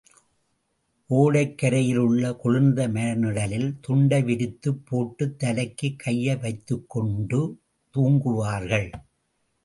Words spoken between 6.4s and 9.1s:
வைத்துக்கொண்டு தூங்குவார்கள்.